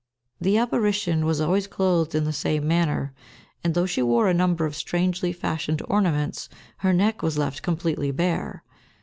[0.39, 3.13] The apparition was always clothed in the same manner,
[3.63, 8.09] and though she wore a number of strangely fashioned ornaments, her neck was left completely
[8.09, 8.63] bare.